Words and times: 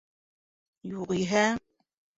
Юғиһә... 0.95 1.47